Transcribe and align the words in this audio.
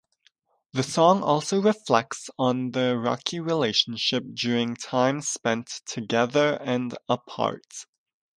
The 0.73 0.81
song 0.81 1.21
also 1.21 1.61
reflects 1.61 2.31
on 2.39 2.71
their 2.71 2.97
rocky 2.97 3.39
relationship 3.39 4.23
during 4.33 4.75
times 4.75 5.29
spent 5.29 5.67
together 5.85 6.59
and 6.59 6.97
apart. 7.07 7.85